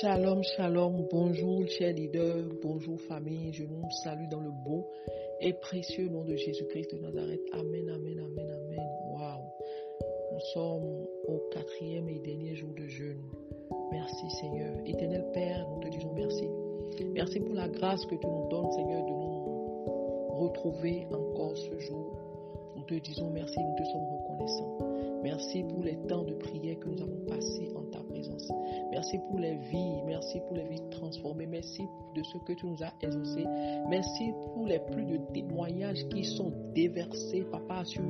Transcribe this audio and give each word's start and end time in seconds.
Shalom, 0.00 0.42
shalom, 0.42 1.06
bonjour 1.10 1.66
chers 1.68 1.94
leaders, 1.94 2.48
bonjour 2.62 3.00
famille, 3.02 3.52
je 3.54 3.64
vous 3.64 3.88
salue 4.02 4.28
dans 4.28 4.40
le 4.40 4.50
beau 4.50 4.86
et 5.40 5.54
précieux 5.54 6.08
nom 6.08 6.22
de 6.22 6.36
Jésus-Christ 6.36 6.94
de 6.94 6.98
Nazareth. 6.98 7.40
Amen, 7.52 7.88
amen, 7.88 8.18
amen, 8.18 8.50
amen. 8.50 8.86
Waouh, 9.12 9.44
nous 10.32 10.40
sommes 10.52 11.06
au 11.28 11.38
quatrième 11.50 12.10
et 12.10 12.18
dernier 12.18 12.54
jour 12.56 12.74
de 12.74 12.86
jeûne. 12.86 13.22
Merci 13.90 14.28
Seigneur. 14.38 14.74
Éternel 14.84 15.24
Père, 15.32 15.66
nous 15.70 15.80
te 15.80 15.88
disons 15.88 16.12
merci. 16.12 16.46
Merci 17.14 17.40
pour 17.40 17.54
la 17.54 17.68
grâce 17.68 18.04
que 18.04 18.16
tu 18.16 18.26
nous 18.26 18.48
donnes 18.50 18.70
Seigneur 18.72 19.02
de 19.02 19.10
nous 19.10 20.28
retrouver 20.40 21.06
encore 21.10 21.56
ce 21.56 21.78
jour. 21.78 22.18
Nous 22.76 22.82
te 22.82 22.94
disons 22.94 23.30
merci, 23.30 23.56
nous 23.58 23.76
te 23.76 23.88
sommes 23.88 24.08
reconnaissants. 24.10 24.95
Merci 25.22 25.64
pour 25.64 25.82
les 25.82 25.96
temps 26.08 26.22
de 26.22 26.34
prière 26.34 26.78
que 26.78 26.88
nous 26.88 27.02
avons 27.02 27.24
passés 27.28 27.70
en 27.74 27.82
ta 27.90 27.98
présence. 28.00 28.50
Merci 28.90 29.18
pour 29.28 29.38
les 29.38 29.56
vies, 29.56 30.02
merci 30.06 30.40
pour 30.46 30.56
les 30.56 30.64
vies 30.64 30.82
transformées, 30.90 31.46
merci 31.46 31.82
de 32.14 32.22
ce 32.22 32.38
que 32.38 32.52
tu 32.52 32.66
nous 32.66 32.82
as 32.82 32.92
exaucé. 33.00 33.44
Merci 33.88 34.30
pour 34.54 34.66
les 34.66 34.78
plus 34.78 35.04
de 35.04 35.18
témoignages 35.32 36.06
qui 36.08 36.24
sont 36.24 36.52
déversés, 36.74 37.42
papa, 37.50 37.84
sur 37.84 38.02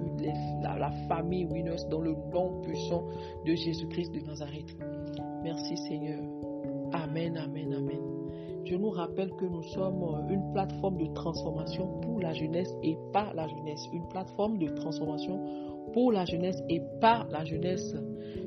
la, 0.62 0.90
famille 1.08 1.44
Winners 1.46 1.84
dans 1.90 2.00
le 2.00 2.14
nom 2.32 2.60
puissant 2.62 3.04
de 3.44 3.54
Jésus-Christ 3.54 4.12
de 4.12 4.20
Nazareth. 4.20 4.76
Merci 5.42 5.76
Seigneur. 5.76 6.22
Amen, 6.92 7.36
amen, 7.36 7.74
amen. 7.74 8.15
Je 8.66 8.74
nous 8.74 8.90
rappelle 8.90 9.30
que 9.36 9.44
nous 9.44 9.62
sommes 9.62 10.02
une 10.28 10.52
plateforme 10.52 10.98
de 10.98 11.06
transformation 11.14 12.00
pour 12.00 12.20
la 12.20 12.32
jeunesse 12.32 12.74
et 12.82 12.96
par 13.12 13.32
la 13.32 13.46
jeunesse. 13.46 13.86
Une 13.92 14.08
plateforme 14.08 14.58
de 14.58 14.66
transformation 14.74 15.40
pour 15.92 16.10
la 16.10 16.24
jeunesse 16.24 16.60
et 16.68 16.82
par 17.00 17.28
la 17.28 17.44
jeunesse. 17.44 17.94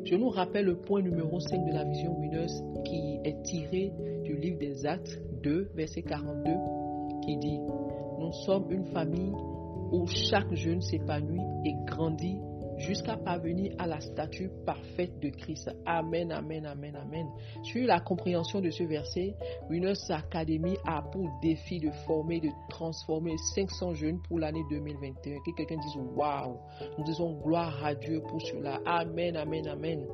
Je 0.03 0.15
nous 0.15 0.27
rappelle 0.27 0.65
le 0.65 0.75
point 0.75 1.01
numéro 1.01 1.39
5 1.39 1.65
de 1.65 1.71
la 1.71 1.85
vision 1.85 2.20
Winners 2.20 2.51
qui 2.84 3.20
est 3.23 3.41
tiré 3.43 3.93
du 4.26 4.35
livre 4.35 4.59
des 4.59 4.85
Actes 4.85 5.21
2, 5.41 5.71
verset 5.73 6.01
42, 6.01 6.51
qui 7.23 7.37
dit, 7.37 7.59
Nous 8.20 8.33
sommes 8.45 8.70
une 8.71 8.87
famille 8.87 9.31
où 9.91 10.05
chaque 10.05 10.54
jeune 10.54 10.81
s'épanouit 10.81 11.39
et 11.63 11.76
grandit 11.85 12.39
jusqu'à 12.80 13.18
parvenir 13.18 13.74
à 13.77 13.88
la 13.88 13.99
statue 13.99 14.49
parfaite 14.66 15.20
de 15.20 15.30
Christ. 15.30 15.70
Amen, 15.85 16.32
amen, 16.32 16.66
amen, 16.66 16.96
amen. 16.96 17.27
Sur 17.63 17.85
la 17.85 17.99
compréhension 17.99 18.62
de 18.62 18.70
ce 18.70 18.84
verset, 18.84 19.35
Winners 19.70 20.10
Academy 20.10 20.77
a 20.85 21.02
pour 21.02 21.27
défi 21.41 21.80
de 21.80 21.91
former, 22.05 22.40
de 22.40 22.50
transformer 22.70 23.35
500 23.55 23.94
jeunes 23.96 24.22
pour 24.27 24.40
l'année 24.40 24.63
2021. 24.70 25.38
Que 25.46 25.55
quelqu'un 25.55 25.77
dise 25.77 26.02
waouh, 26.16 26.57
nous 26.98 27.04
disons 27.04 27.40
gloire 27.41 27.84
à 27.84 27.96
Dieu 27.96 28.22
pour 28.27 28.41
cela. 28.41 28.80
Amen, 28.85 29.35
amen, 29.35 29.68
amen. 29.68 30.05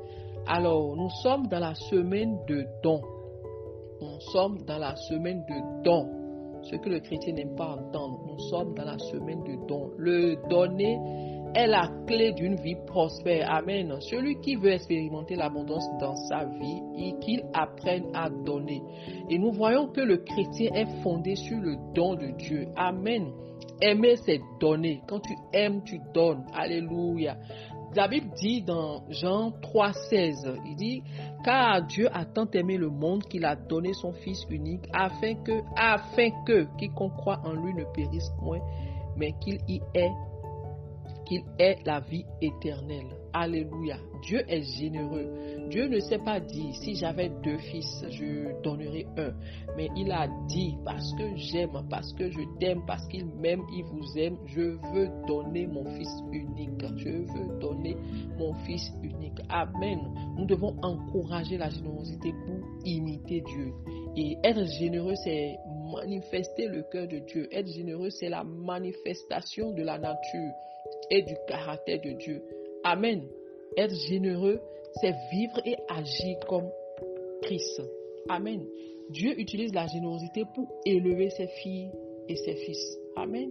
Alors, 0.46 0.96
nous 0.96 1.10
sommes 1.22 1.46
dans 1.48 1.60
la 1.60 1.74
semaine 1.74 2.38
de 2.46 2.66
dons. 2.82 3.02
Nous 4.00 4.20
sommes 4.32 4.62
dans 4.64 4.78
la 4.78 4.94
semaine 4.94 5.44
de 5.48 5.82
dons. 5.82 6.62
Ce 6.62 6.76
que 6.76 6.88
le 6.88 7.00
chrétien 7.00 7.32
n'aime 7.34 7.54
pas 7.54 7.76
entendre, 7.76 8.20
nous 8.26 8.38
sommes 8.50 8.74
dans 8.74 8.84
la 8.84 8.98
semaine 8.98 9.42
de 9.44 9.66
dons. 9.66 9.92
Le 9.98 10.36
donner 10.48 10.98
est 11.56 11.66
la 11.66 11.88
clé 12.06 12.32
d'une 12.32 12.56
vie 12.56 12.76
prospère. 12.86 13.50
Amen. 13.50 13.96
Celui 14.00 14.38
qui 14.40 14.56
veut 14.56 14.72
expérimenter 14.72 15.36
l'abondance 15.36 15.88
dans 15.98 16.14
sa 16.28 16.44
vie 16.44 16.82
et 16.98 17.18
qu'il 17.20 17.44
apprenne 17.54 18.14
à 18.14 18.28
donner. 18.28 18.82
Et 19.30 19.38
nous 19.38 19.52
voyons 19.52 19.88
que 19.88 20.02
le 20.02 20.18
chrétien 20.18 20.70
est 20.74 21.02
fondé 21.02 21.34
sur 21.34 21.58
le 21.58 21.76
don 21.94 22.14
de 22.14 22.26
Dieu. 22.36 22.68
Amen. 22.76 23.32
Aimer, 23.80 24.16
c'est 24.16 24.40
donner. 24.60 25.00
Quand 25.08 25.20
tu 25.20 25.34
aimes, 25.52 25.82
tu 25.84 25.98
donnes. 26.12 26.44
Alléluia. 26.54 27.36
La 27.94 28.08
Bible 28.08 28.28
dit 28.36 28.60
dans 28.60 29.04
Jean 29.08 29.50
3,16, 29.50 30.58
il 30.66 30.76
dit, 30.76 31.02
car 31.42 31.86
Dieu 31.86 32.08
a 32.12 32.26
tant 32.26 32.50
aimé 32.50 32.76
le 32.76 32.90
monde 32.90 33.22
qu'il 33.24 33.46
a 33.46 33.56
donné 33.56 33.94
son 33.94 34.12
Fils 34.12 34.44
unique 34.50 34.86
afin 34.92 35.34
que, 35.36 35.62
afin 35.76 36.28
que 36.44 36.66
quiconque 36.76 37.16
croit 37.16 37.40
en 37.44 37.52
lui 37.52 37.72
ne 37.72 37.84
périsse 37.94 38.30
point, 38.38 38.60
mais 39.16 39.32
qu'il 39.40 39.60
y 39.68 39.80
ait 39.94 40.10
qu'il 41.26 41.42
est 41.58 41.78
la 41.84 42.00
vie 42.00 42.24
éternelle. 42.40 43.16
Alléluia. 43.32 43.98
Dieu 44.22 44.42
est 44.48 44.62
généreux. 44.62 45.28
Dieu 45.68 45.88
ne 45.88 45.98
s'est 46.00 46.18
pas 46.18 46.40
dit, 46.40 46.72
si 46.74 46.94
j'avais 46.94 47.30
deux 47.42 47.58
fils, 47.58 48.04
je 48.10 48.60
donnerais 48.62 49.06
un. 49.18 49.32
Mais 49.76 49.88
il 49.96 50.10
a 50.10 50.26
dit, 50.48 50.76
parce 50.84 51.12
que 51.18 51.36
j'aime, 51.36 51.70
parce 51.90 52.12
que 52.14 52.30
je 52.30 52.40
t'aime, 52.58 52.82
parce 52.86 53.06
qu'il 53.08 53.26
m'aime, 53.26 53.62
il 53.72 53.84
vous 53.84 54.18
aime, 54.18 54.38
je 54.46 54.78
veux 54.94 55.10
donner 55.26 55.66
mon 55.66 55.84
fils 55.96 56.08
unique. 56.32 56.70
Je 56.96 57.10
veux 57.10 57.58
donner 57.60 57.96
mon 58.38 58.54
fils 58.64 58.90
unique. 59.02 59.40
Amen. 59.48 59.98
Nous 60.38 60.46
devons 60.46 60.74
encourager 60.82 61.58
la 61.58 61.68
générosité 61.68 62.32
pour 62.32 62.58
imiter 62.84 63.42
Dieu. 63.42 63.72
Et 64.16 64.38
être 64.44 64.64
généreux, 64.78 65.14
c'est 65.24 65.56
manifester 65.90 66.66
le 66.66 66.82
cœur 66.82 67.06
de 67.06 67.18
Dieu. 67.18 67.48
Être 67.52 67.68
généreux, 67.68 68.10
c'est 68.10 68.28
la 68.28 68.44
manifestation 68.44 69.72
de 69.72 69.82
la 69.82 69.98
nature 69.98 70.52
et 71.10 71.22
du 71.22 71.34
caractère 71.48 72.00
de 72.00 72.10
Dieu. 72.10 72.42
Amen. 72.84 73.22
Être 73.76 73.94
généreux, 74.08 74.60
c'est 75.00 75.14
vivre 75.30 75.60
et 75.64 75.76
agir 75.88 76.38
comme 76.48 76.70
Christ. 77.42 77.82
Amen. 78.28 78.66
Dieu 79.10 79.38
utilise 79.38 79.72
la 79.72 79.86
générosité 79.86 80.44
pour 80.54 80.66
élever 80.84 81.30
ses 81.30 81.46
filles 81.46 81.90
et 82.28 82.36
ses 82.36 82.56
fils. 82.56 82.98
Amen. 83.16 83.50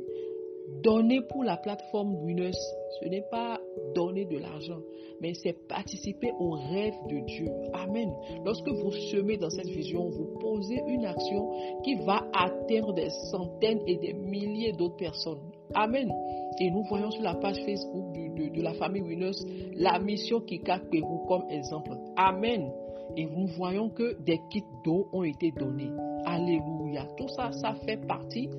Donner 0.82 1.22
pour 1.22 1.44
la 1.44 1.58
plateforme 1.58 2.16
Winners, 2.24 2.52
ce 3.00 3.06
n'est 3.08 3.26
pas 3.30 3.55
donner 3.96 4.26
de 4.26 4.38
l'argent, 4.38 4.80
mais 5.22 5.34
c'est 5.34 5.68
participer 5.68 6.32
au 6.40 6.52
rêve 6.52 6.94
de 7.10 7.26
Dieu. 7.26 7.48
Amen. 7.74 8.14
Lorsque 8.44 8.68
vous 8.68 8.92
semez 8.92 9.38
dans 9.38 9.50
cette 9.50 9.70
vision, 9.70 10.10
vous 10.10 10.38
posez 10.40 10.80
une 10.88 11.06
action 11.06 11.82
qui 11.84 11.96
va 12.06 12.28
atteindre 12.34 12.94
des 12.94 13.10
centaines 13.32 13.82
et 13.88 13.98
des 13.98 14.14
milliers 14.14 14.74
d'autres 14.74 14.98
personnes. 14.98 15.40
Amen. 15.74 16.12
Et 16.60 16.70
nous 16.70 16.84
voyons 16.84 17.12
sur 17.12 17.24
la 17.24 17.36
page 17.36 17.58
Facebook 17.66 18.14
de, 18.14 18.62
la 18.62 18.74
famille 18.74 19.02
Winners 19.02 19.74
la 19.76 20.00
mission 20.00 20.42
qui 20.42 20.60
capte 20.60 20.90
Pérou 20.90 21.26
comme 21.28 21.50
exemple. 21.50 21.92
Amen. 22.16 22.72
Et 23.18 23.26
nous 23.26 23.48
voyons 23.58 23.90
que 23.90 24.22
des 24.24 24.40
kits 24.50 24.64
d'eau 24.84 25.08
ont 25.14 25.24
été 25.24 25.52
donnés. 25.52 25.92
Alléluia. 26.26 27.08
Tout 27.18 27.28
ça, 27.30 27.52
ça 27.52 27.76
fait 27.86 27.98
partie 27.98 28.50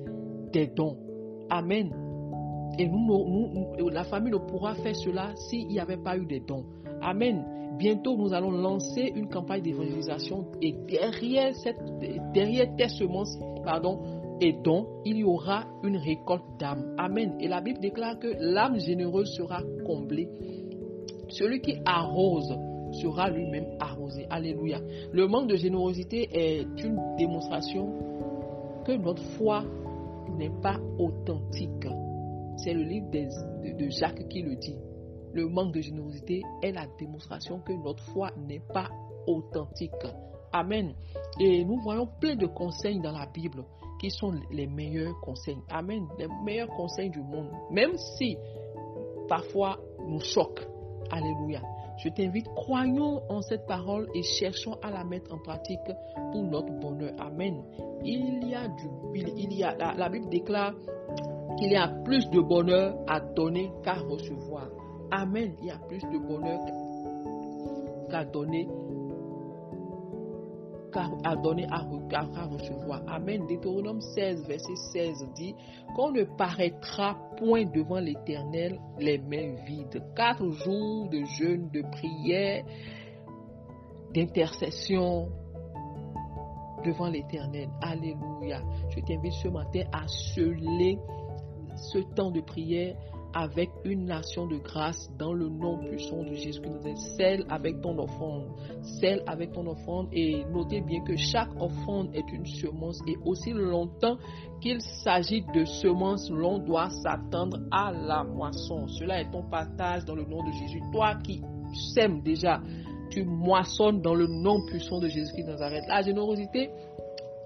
des 0.51 0.67
dons. 0.67 0.97
Amen. 1.49 2.06
Et 2.79 2.87
nous, 2.87 3.89
la 3.89 4.03
famille 4.03 4.31
ne 4.31 4.37
pourra 4.37 4.75
faire 4.75 4.95
cela 4.95 5.35
s'il 5.35 5.67
n'y 5.67 5.79
avait 5.79 5.97
pas 5.97 6.17
eu 6.17 6.25
des 6.25 6.39
dons. 6.39 6.65
Amen. 7.01 7.43
Bientôt, 7.77 8.15
nous 8.17 8.33
allons 8.33 8.51
lancer 8.51 9.11
une 9.15 9.29
campagne 9.29 9.61
d'évangélisation 9.61 10.45
et 10.61 10.73
derrière, 10.87 11.53
cette, 11.55 11.79
derrière 12.33 12.75
tes 12.75 12.89
semences, 12.89 13.37
pardon, 13.63 13.99
et 14.41 14.53
dont 14.63 14.87
il 15.05 15.17
y 15.17 15.23
aura 15.23 15.65
une 15.83 15.97
récolte 15.97 16.43
d'âme. 16.59 16.95
Amen. 16.97 17.35
Et 17.39 17.47
la 17.47 17.61
Bible 17.61 17.79
déclare 17.79 18.19
que 18.19 18.27
l'âme 18.39 18.79
généreuse 18.79 19.33
sera 19.35 19.61
comblée. 19.85 20.27
Celui 21.29 21.61
qui 21.61 21.77
arrose 21.85 22.55
sera 22.93 23.29
lui-même 23.29 23.65
arrosé. 23.79 24.25
Alléluia. 24.29 24.79
Le 25.11 25.27
manque 25.27 25.49
de 25.49 25.55
générosité 25.55 26.29
est 26.31 26.83
une 26.83 26.99
démonstration 27.17 27.89
que 28.85 28.93
notre 28.93 29.23
foi 29.37 29.63
n'est 30.37 30.51
pas 30.61 30.77
authentique. 30.97 31.87
C'est 32.57 32.73
le 32.73 32.83
livre 32.83 33.09
de, 33.11 33.89
Jacques 33.89 34.27
qui 34.29 34.41
le 34.41 34.55
dit. 34.55 34.77
Le 35.33 35.47
manque 35.47 35.73
de 35.73 35.81
générosité 35.81 36.41
est 36.63 36.71
la 36.71 36.87
démonstration 36.99 37.59
que 37.59 37.73
notre 37.73 38.03
foi 38.05 38.31
n'est 38.37 38.61
pas 38.73 38.89
authentique. 39.27 39.91
Amen. 40.51 40.93
Et 41.39 41.63
nous 41.63 41.79
voyons 41.81 42.07
plein 42.19 42.35
de 42.35 42.47
conseils 42.47 42.99
dans 42.99 43.11
la 43.11 43.27
Bible 43.27 43.63
qui 43.99 44.09
sont 44.09 44.33
les 44.51 44.67
meilleurs 44.67 45.19
conseils. 45.21 45.57
Amen. 45.69 46.07
Les 46.17 46.27
meilleurs 46.43 46.69
conseils 46.69 47.09
du 47.09 47.21
monde. 47.21 47.51
Même 47.71 47.95
si 48.17 48.37
parfois 49.27 49.79
nous 50.07 50.21
choquent. 50.21 50.65
Alléluia. 51.11 51.61
Je 51.97 52.09
t'invite, 52.09 52.47
croyons 52.49 53.23
en 53.29 53.41
cette 53.41 53.65
parole 53.65 54.07
et 54.13 54.21
cherchons 54.21 54.77
à 54.83 54.91
la 54.91 55.03
mettre 55.03 55.33
en 55.33 55.39
pratique 55.39 55.79
pour 56.31 56.43
notre 56.43 56.71
bonheur. 56.79 57.13
Amen. 57.19 57.63
Il 58.03 58.47
y 58.47 58.53
a 58.55 58.67
du, 58.67 58.87
il 59.15 59.53
y 59.53 59.63
a, 59.63 59.75
la 59.95 60.09
Bible 60.09 60.29
déclare 60.29 60.73
qu'il 61.57 61.71
y 61.71 61.75
a 61.75 61.87
plus 62.03 62.29
de 62.29 62.39
bonheur 62.39 62.95
à 63.07 63.19
donner 63.19 63.71
qu'à 63.83 63.95
recevoir. 63.95 64.67
Amen. 65.11 65.55
Il 65.61 65.67
y 65.67 65.71
a 65.71 65.77
plus 65.77 66.01
de 66.01 66.17
bonheur 66.17 66.59
qu'à 68.09 68.25
donner 68.25 68.67
à 71.23 71.35
donner 71.35 71.67
à, 71.69 71.83
recevoir. 72.45 73.01
Amen. 73.07 73.45
Deutéronome 73.47 74.01
16, 74.01 74.47
verset 74.47 74.75
16 74.93 75.27
dit 75.35 75.55
qu'on 75.95 76.11
ne 76.11 76.23
paraîtra 76.23 77.17
point 77.37 77.65
devant 77.65 77.99
l'Éternel 77.99 78.79
les 78.99 79.19
mains 79.19 79.55
vides. 79.65 80.01
Quatre 80.15 80.49
jours 80.49 81.09
de 81.09 81.23
jeûne, 81.37 81.69
de 81.69 81.81
prière, 81.91 82.63
d'intercession 84.13 85.29
devant 86.85 87.09
l'Éternel. 87.09 87.69
Alléluia. 87.81 88.61
Je 88.89 88.99
t'invite 89.01 89.33
ce 89.33 89.49
matin 89.49 89.81
à 89.91 90.07
sceller 90.07 90.97
ce 91.77 91.99
temps 92.15 92.31
de 92.31 92.41
prière 92.41 92.95
avec 93.33 93.69
une 93.83 94.05
nation 94.05 94.47
de 94.47 94.57
grâce 94.57 95.11
dans 95.17 95.33
le 95.33 95.49
nom 95.49 95.77
puissant 95.77 96.23
de 96.23 96.33
Jésus-Christ. 96.33 96.97
Celle 97.17 97.45
avec 97.49 97.81
ton 97.81 97.97
offrande. 97.99 98.47
Celle 98.99 99.21
avec 99.27 99.51
ton 99.51 99.67
offrande. 99.67 100.07
Et 100.11 100.43
notez 100.45 100.81
bien 100.81 101.03
que 101.03 101.15
chaque 101.15 101.49
offrande 101.59 102.09
est 102.15 102.27
une 102.31 102.45
semence. 102.45 102.99
Et 103.07 103.15
aussi 103.25 103.51
longtemps 103.51 104.17
qu'il 104.61 104.81
s'agit 104.81 105.43
de 105.53 105.65
semences, 105.65 106.29
l'on 106.31 106.59
doit 106.59 106.89
s'attendre 106.89 107.59
à 107.71 107.91
la 107.91 108.23
moisson. 108.23 108.87
Cela 108.87 109.21
est 109.21 109.31
ton 109.31 109.43
partage 109.43 110.05
dans 110.05 110.15
le 110.15 110.23
nom 110.23 110.43
de 110.43 110.51
Jésus. 110.53 110.81
Toi 110.91 111.15
qui 111.23 111.41
sèmes 111.93 112.21
déjà, 112.21 112.61
tu 113.11 113.23
moissonnes 113.23 114.01
dans 114.01 114.15
le 114.15 114.27
nom 114.27 114.65
puissant 114.65 114.99
de 114.99 115.07
Jésus-Christ 115.07 115.43
de 115.43 115.51
Nazareth. 115.51 115.83
La 115.87 116.01
générosité 116.01 116.69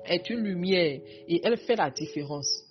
est 0.06 0.30
une 0.30 0.40
lumière 0.40 1.00
et 1.28 1.42
elle 1.44 1.58
fait 1.58 1.76
la 1.76 1.90
différence. 1.90 2.64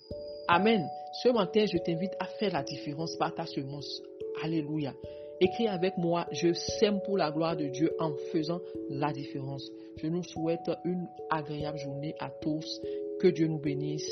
Amen. 0.53 0.85
Ce 1.13 1.29
matin, 1.29 1.65
je 1.65 1.77
t'invite 1.77 2.13
à 2.19 2.25
faire 2.25 2.51
la 2.51 2.61
différence 2.61 3.15
par 3.15 3.33
ta 3.33 3.45
semence. 3.45 4.01
Alléluia. 4.43 4.93
Écris 5.39 5.69
avec 5.69 5.97
moi, 5.97 6.27
je 6.33 6.51
sème 6.51 6.99
pour 7.05 7.17
la 7.17 7.31
gloire 7.31 7.55
de 7.55 7.67
Dieu 7.67 7.95
en 7.99 8.11
faisant 8.33 8.59
la 8.89 9.13
différence. 9.13 9.65
Je 9.95 10.07
nous 10.07 10.23
souhaite 10.23 10.69
une 10.83 11.07
agréable 11.29 11.77
journée 11.77 12.15
à 12.19 12.29
tous. 12.29 12.81
Que 13.21 13.29
Dieu 13.29 13.47
nous 13.47 13.59
bénisse. 13.59 14.11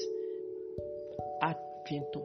À 1.41 1.57
bientôt. 1.86 2.24